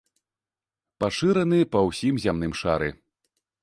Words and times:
Пашыраны 1.05 1.59
па 1.77 1.87
ўсім 1.91 2.15
зямным 2.27 2.61
шары. 2.65 2.89